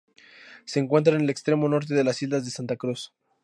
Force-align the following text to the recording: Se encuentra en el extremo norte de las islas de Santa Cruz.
Se 0.65 0.79
encuentra 0.79 1.13
en 1.13 1.21
el 1.21 1.29
extremo 1.29 1.69
norte 1.69 1.93
de 1.93 2.03
las 2.03 2.23
islas 2.23 2.43
de 2.43 2.49
Santa 2.49 2.75
Cruz. 2.75 3.13